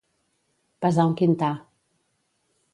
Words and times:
Pesar 0.85 1.05
un 1.11 1.15
quintar. 1.21 1.53